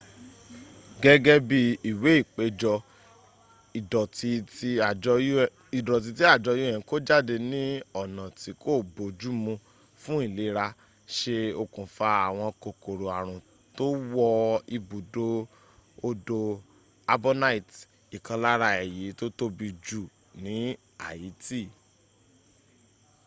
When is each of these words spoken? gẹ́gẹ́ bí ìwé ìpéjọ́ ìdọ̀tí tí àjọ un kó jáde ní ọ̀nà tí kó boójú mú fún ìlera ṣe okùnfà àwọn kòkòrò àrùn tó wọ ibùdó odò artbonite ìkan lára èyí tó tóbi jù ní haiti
gẹ́gẹ́ 1.01 1.37
bí 1.47 1.59
ìwé 1.89 2.11
ìpéjọ́ 2.21 2.75
ìdọ̀tí 3.79 4.29
tí 4.53 4.69
àjọ 6.39 6.51
un 6.75 6.81
kó 6.89 6.95
jáde 7.07 7.35
ní 7.51 7.61
ọ̀nà 8.01 8.23
tí 8.39 8.49
kó 8.61 8.71
boójú 8.95 9.29
mú 9.43 9.53
fún 10.01 10.19
ìlera 10.27 10.65
ṣe 11.15 11.35
okùnfà 11.61 12.07
àwọn 12.27 12.47
kòkòrò 12.61 13.05
àrùn 13.17 13.39
tó 13.77 13.85
wọ 14.13 14.25
ibùdó 14.77 15.25
odò 16.09 16.39
artbonite 17.11 17.77
ìkan 18.15 18.37
lára 18.43 18.69
èyí 18.83 19.05
tó 19.19 19.25
tóbi 19.39 19.67
jù 19.85 20.01
ní 20.43 20.55
haiti 21.03 21.61